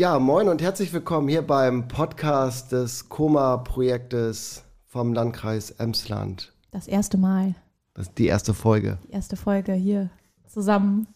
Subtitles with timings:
[0.00, 6.54] Ja, moin und herzlich willkommen hier beim Podcast des Koma-Projektes vom Landkreis Emsland.
[6.70, 7.54] Das erste Mal.
[7.92, 8.96] Das ist die erste Folge.
[9.06, 10.08] Die erste Folge hier
[10.46, 11.06] zusammen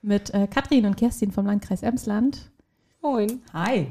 [0.00, 2.50] mit äh, Katrin und Kerstin vom Landkreis Emsland.
[3.02, 3.42] Moin.
[3.52, 3.88] Hi.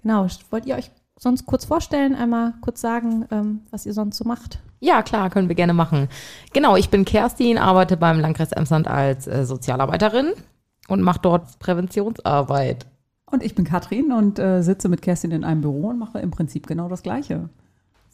[0.00, 4.24] Genau, wollt ihr euch sonst kurz vorstellen, einmal kurz sagen, ähm, was ihr sonst so
[4.24, 4.60] macht?
[4.80, 6.08] Ja, klar, können wir gerne machen.
[6.54, 10.32] Genau, ich bin Kerstin, arbeite beim Landkreis Emsland als äh, Sozialarbeiterin
[10.88, 12.86] und mache dort Präventionsarbeit.
[13.34, 16.30] Und ich bin Katrin und äh, sitze mit Kerstin in einem Büro und mache im
[16.30, 17.48] Prinzip genau das Gleiche.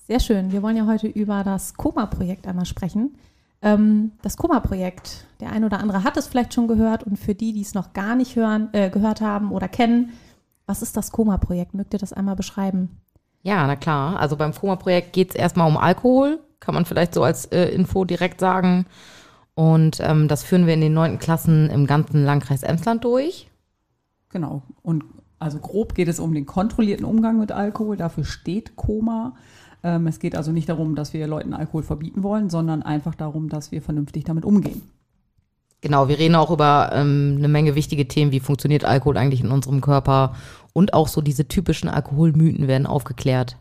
[0.07, 0.51] Sehr schön.
[0.51, 3.19] Wir wollen ja heute über das Koma-Projekt einmal sprechen.
[3.61, 7.53] Ähm, das Koma-Projekt, der ein oder andere hat es vielleicht schon gehört und für die,
[7.53, 10.15] die es noch gar nicht hören, äh, gehört haben oder kennen,
[10.65, 11.75] was ist das Koma-Projekt?
[11.75, 12.89] Mögt ihr das einmal beschreiben?
[13.43, 14.19] Ja, na klar.
[14.19, 18.07] Also beim Koma-Projekt geht es erstmal um Alkohol, kann man vielleicht so als äh, Info
[18.07, 18.87] direkt sagen.
[19.55, 23.50] Und ähm, das führen wir in den neunten Klassen im ganzen Landkreis Emsland durch.
[24.31, 24.63] Genau.
[24.83, 25.05] Und
[25.39, 27.97] also grob geht es um den kontrollierten Umgang mit Alkohol.
[27.97, 29.35] Dafür steht Koma.
[29.83, 33.49] Ähm, es geht also nicht darum, dass wir Leuten Alkohol verbieten wollen, sondern einfach darum,
[33.49, 34.83] dass wir vernünftig damit umgehen.
[35.81, 39.51] Genau, wir reden auch über ähm, eine Menge wichtige Themen, wie funktioniert Alkohol eigentlich in
[39.51, 40.35] unserem Körper
[40.75, 43.57] und auch so diese typischen Alkoholmythen werden aufgeklärt.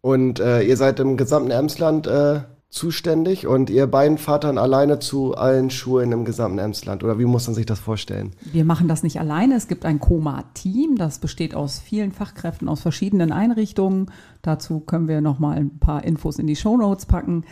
[0.00, 5.00] Und äh, ihr seid im gesamten Emsland äh, zuständig und ihr beiden fahrt dann alleine
[5.00, 8.30] zu allen Schulen im gesamten Emsland oder wie muss man sich das vorstellen?
[8.52, 9.56] Wir machen das nicht alleine.
[9.56, 14.10] Es gibt ein Koma-Team, das besteht aus vielen Fachkräften aus verschiedenen Einrichtungen.
[14.40, 17.44] Dazu können wir noch mal ein paar Infos in die Show Notes packen.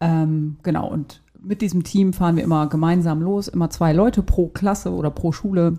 [0.00, 4.48] Ähm, genau und mit diesem Team fahren wir immer gemeinsam los, immer zwei Leute pro
[4.48, 5.78] Klasse oder pro Schule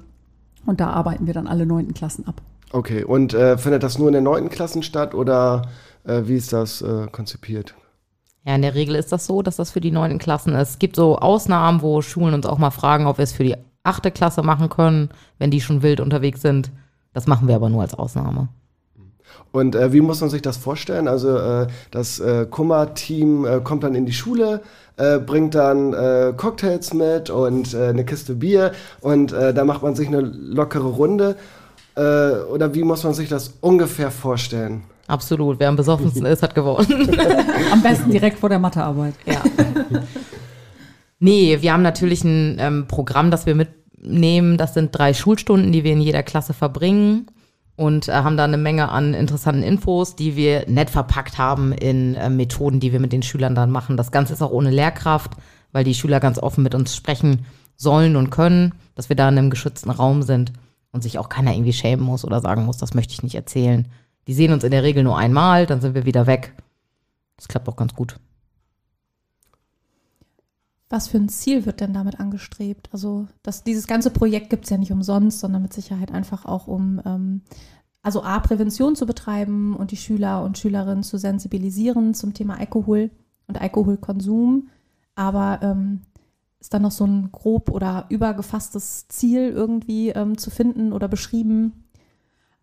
[0.66, 2.42] und da arbeiten wir dann alle neunten Klassen ab.
[2.72, 5.70] Okay, und äh, findet das nur in den neunten Klassen statt oder
[6.04, 7.76] äh, wie ist das äh, konzipiert?
[8.48, 10.70] Ja, in der Regel ist das so, dass das für die neunten Klassen ist.
[10.70, 13.58] Es gibt so Ausnahmen, wo Schulen uns auch mal fragen, ob wir es für die
[13.84, 16.72] achte Klasse machen können, wenn die schon wild unterwegs sind.
[17.14, 18.48] Das machen wir aber nur als Ausnahme.
[19.52, 21.10] Und äh, wie muss man sich das vorstellen?
[21.10, 24.61] Also äh, das äh, Kummer-Team äh, kommt dann in die Schule,
[24.95, 30.08] äh, bringt dann äh, Cocktails mit und eine Kiste Bier und da macht man sich
[30.08, 31.36] eine lockere Runde.
[31.95, 34.83] Oder wie muss man sich das ungefähr vorstellen?
[35.08, 35.60] Absolut.
[35.60, 37.10] Wer am besoffensten ist, hat gewonnen.
[37.72, 39.16] Am besten direkt vor der Mathearbeit.
[39.26, 39.42] Ja.
[41.20, 44.58] nee, wir haben natürlich ein ähm, Programm, das wir mitnehmen.
[44.58, 47.28] Das sind drei Schulstunden, die wir in jeder Klasse verbringen
[47.78, 52.16] und äh, haben da eine Menge an interessanten Infos, die wir nett verpackt haben in
[52.16, 53.96] äh, Methoden, die wir mit den Schülern dann machen.
[53.96, 55.32] Das Ganze ist auch ohne Lehrkraft,
[55.72, 59.38] weil die Schüler ganz offen mit uns sprechen sollen und können, dass wir da in
[59.38, 60.52] einem geschützten Raum sind
[60.92, 63.88] und sich auch keiner irgendwie schämen muss oder sagen muss, das möchte ich nicht erzählen.
[64.27, 66.54] Die sehen uns in der Regel nur einmal, dann sind wir wieder weg.
[67.38, 68.20] Das klappt auch ganz gut.
[70.89, 72.89] Was für ein Ziel wird denn damit angestrebt?
[72.93, 76.67] Also das, dieses ganze Projekt gibt es ja nicht umsonst, sondern mit Sicherheit einfach auch
[76.67, 77.42] um, ähm,
[78.02, 83.11] also A, Prävention zu betreiben und die Schüler und Schülerinnen zu sensibilisieren zum Thema Alkohol
[83.48, 84.70] und Alkoholkonsum.
[85.16, 86.02] Aber ähm,
[86.60, 91.86] ist da noch so ein grob oder übergefasstes Ziel irgendwie ähm, zu finden oder beschrieben?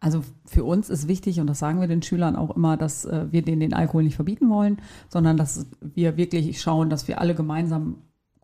[0.04, 3.24] Also für uns ist wichtig, und das sagen wir den Schülern auch immer, dass äh,
[3.30, 4.76] wir denen den Alkohol nicht verbieten wollen,
[5.08, 8.02] sondern dass wir wirklich schauen, dass wir alle gemeinsam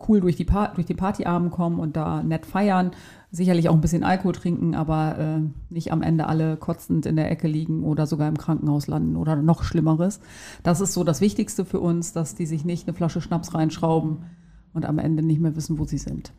[0.09, 2.93] cool durch die, pa durch die Partyabend kommen und da nett feiern.
[3.31, 7.31] Sicherlich auch ein bisschen Alkohol trinken, aber äh, nicht am Ende alle kotzend in der
[7.31, 10.21] Ecke liegen oder sogar im Krankenhaus landen oder noch Schlimmeres.
[10.63, 14.25] Das ist so das Wichtigste für uns, dass die sich nicht eine Flasche Schnaps reinschrauben
[14.73, 16.33] und am Ende nicht mehr wissen, wo sie sind.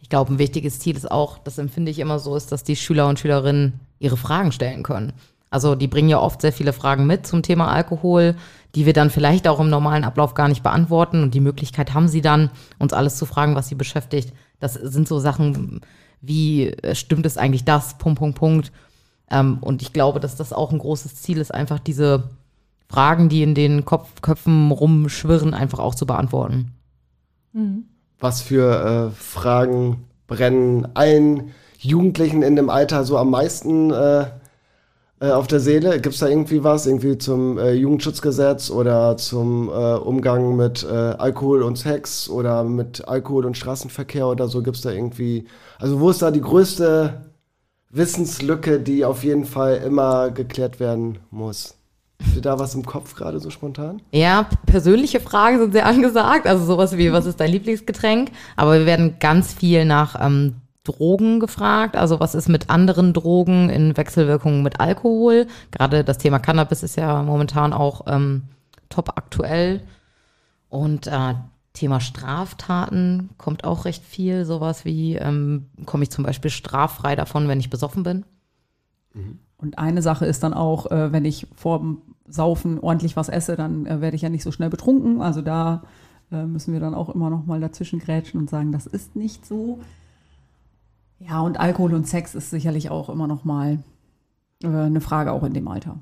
[0.00, 2.74] Ich glaube, ein wichtiges Ziel ist auch, das empfinde ich immer so, ist, dass die
[2.74, 5.12] Schüler und Schülerinnen ihre Fragen stellen können.
[5.50, 8.36] Also die bringen ja oft sehr viele Fragen mit zum Thema Alkohol,
[8.74, 11.22] die wir dann vielleicht auch im normalen Ablauf gar nicht beantworten.
[11.22, 14.32] Und die Möglichkeit haben sie dann, uns alles zu fragen, was sie beschäftigt.
[14.60, 15.80] Das sind so Sachen
[16.20, 17.96] wie, äh, stimmt es eigentlich das?
[17.98, 18.72] Punkt, Punkt, Punkt.
[19.30, 22.30] Ähm, und ich glaube, dass das auch ein großes Ziel ist, einfach diese
[22.88, 26.72] Fragen, die in den Kopf, Köpfen rumschwirren, einfach auch zu beantworten.
[27.52, 27.84] Mhm.
[28.18, 34.26] Was für äh, Fragen brennen allen Jugendlichen in dem Alter so am meisten äh,
[35.20, 36.00] äh, auf der Seele?
[36.00, 40.94] Gibt es da irgendwie was, irgendwie zum äh, Jugendschutzgesetz oder zum äh, Umgang mit äh,
[40.94, 44.62] Alkohol und Sex oder mit Alkohol und Straßenverkehr oder so?
[44.62, 45.46] Gibt es da irgendwie,
[45.78, 47.30] also wo ist da die größte
[47.90, 51.74] Wissenslücke, die auf jeden Fall immer geklärt werden muss?
[52.34, 54.02] Ihr da was im Kopf gerade so spontan?
[54.12, 56.48] Ja, persönliche Fragen sind sehr angesagt.
[56.48, 58.32] Also sowas wie, was ist dein Lieblingsgetränk?
[58.56, 60.56] Aber wir werden ganz viel nach ähm,
[60.88, 61.96] Drogen gefragt.
[61.96, 65.46] Also was ist mit anderen Drogen in Wechselwirkungen mit Alkohol?
[65.70, 68.44] Gerade das Thema Cannabis ist ja momentan auch ähm,
[68.88, 69.82] top aktuell.
[70.68, 71.34] Und äh,
[71.72, 74.44] Thema Straftaten kommt auch recht viel.
[74.44, 78.24] Sowas wie, ähm, komme ich zum Beispiel straffrei davon, wenn ich besoffen bin?
[79.14, 79.38] Mhm.
[79.58, 83.86] Und eine Sache ist dann auch, äh, wenn ich vorm Saufen ordentlich was esse, dann
[83.86, 85.22] äh, werde ich ja nicht so schnell betrunken.
[85.22, 85.82] Also da
[86.30, 89.46] äh, müssen wir dann auch immer noch mal dazwischen grätschen und sagen, das ist nicht
[89.46, 89.80] so.
[91.18, 93.78] Ja, und Alkohol und Sex ist sicherlich auch immer noch mal
[94.62, 96.00] äh, eine Frage auch in dem Alter.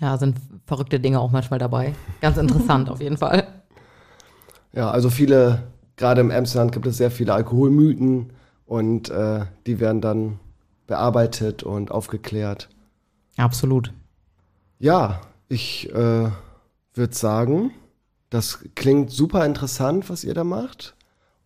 [0.00, 1.94] Ja, sind verrückte Dinge auch manchmal dabei.
[2.20, 3.46] Ganz interessant auf jeden Fall.
[4.72, 5.64] Ja, also viele,
[5.96, 8.32] gerade im Emsland gibt es sehr viele Alkoholmythen
[8.66, 10.40] und äh, die werden dann
[10.86, 12.68] bearbeitet und aufgeklärt.
[13.36, 13.92] Absolut.
[14.78, 16.30] Ja, ich äh,
[16.94, 17.72] würde sagen,
[18.30, 20.93] das klingt super interessant, was ihr da macht.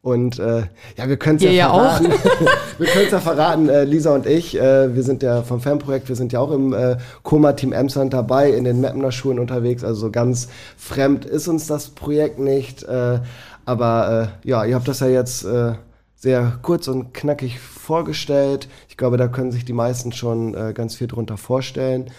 [0.08, 0.62] Und äh,
[0.96, 2.06] ja, wir können es ja, ja verraten.
[2.78, 6.08] wir können es ja verraten, äh, Lisa und ich, äh, wir sind ja vom Fanprojekt,
[6.08, 9.84] wir sind ja auch im äh, Koma-Team Emsland dabei, in den Mappener Schulen unterwegs.
[9.84, 12.84] Also so ganz fremd ist uns das Projekt nicht.
[12.84, 13.20] Äh,
[13.66, 15.74] aber äh, ja, ihr habt das ja jetzt äh,
[16.14, 18.66] sehr kurz und knackig vorgestellt.
[18.88, 22.10] Ich glaube, da können sich die meisten schon äh, ganz viel drunter vorstellen.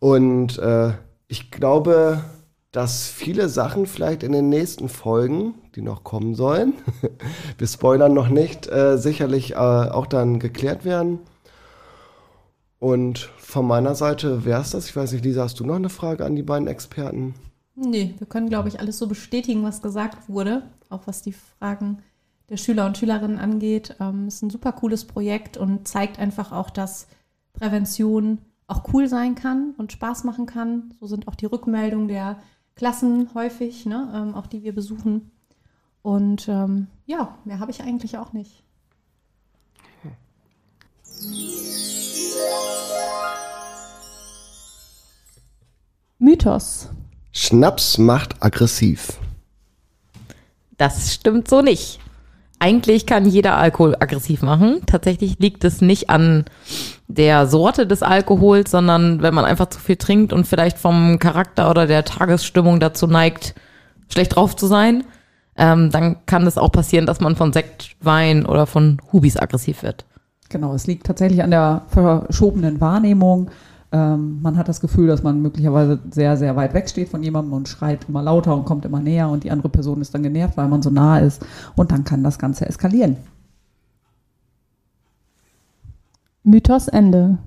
[0.00, 0.90] Und äh,
[1.28, 2.24] ich glaube,
[2.76, 6.74] dass viele Sachen vielleicht in den nächsten Folgen, die noch kommen sollen,
[7.58, 11.20] wir spoilern noch nicht, äh, sicherlich äh, auch dann geklärt werden.
[12.78, 14.90] Und von meiner Seite wäre es das.
[14.90, 17.34] Ich weiß nicht, Lisa, hast du noch eine Frage an die beiden Experten?
[17.76, 22.02] Nee, wir können, glaube ich, alles so bestätigen, was gesagt wurde, auch was die Fragen
[22.50, 23.96] der Schüler und Schülerinnen angeht.
[24.00, 27.06] Ähm, ist ein super cooles Projekt und zeigt einfach auch, dass
[27.54, 28.36] Prävention
[28.66, 30.92] auch cool sein kann und Spaß machen kann.
[31.00, 32.36] So sind auch die Rückmeldungen der
[32.76, 35.30] Klassen häufig, ne, ähm, auch die wir besuchen.
[36.02, 38.62] Und ähm, ja, mehr habe ich eigentlich auch nicht.
[46.18, 46.90] Mythos.
[47.32, 49.18] Schnaps macht aggressiv.
[50.76, 51.98] Das stimmt so nicht.
[52.58, 54.80] Eigentlich kann jeder Alkohol aggressiv machen.
[54.86, 56.46] Tatsächlich liegt es nicht an
[57.06, 61.70] der Sorte des Alkohols, sondern wenn man einfach zu viel trinkt und vielleicht vom Charakter
[61.70, 63.54] oder der Tagesstimmung dazu neigt,
[64.08, 65.04] schlecht drauf zu sein,
[65.56, 69.82] ähm, dann kann es auch passieren, dass man von Sekt, Wein oder von Hubis aggressiv
[69.82, 70.04] wird.
[70.48, 73.50] Genau, es liegt tatsächlich an der verschobenen Wahrnehmung.
[73.96, 77.54] Ähm, man hat das Gefühl, dass man möglicherweise sehr, sehr weit weg steht von jemandem
[77.54, 80.58] und schreit immer lauter und kommt immer näher und die andere Person ist dann genervt,
[80.58, 81.42] weil man so nah ist
[81.76, 83.16] und dann kann das Ganze eskalieren.
[86.42, 87.38] Mythos Ende.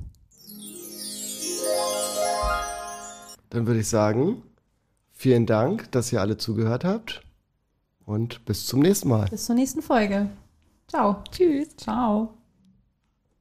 [3.51, 4.41] Dann würde ich sagen,
[5.11, 7.21] vielen Dank, dass ihr alle zugehört habt
[8.05, 9.27] und bis zum nächsten Mal.
[9.29, 10.29] Bis zur nächsten Folge.
[10.87, 11.23] Ciao.
[11.31, 11.77] Tschüss.
[11.77, 12.38] Ciao.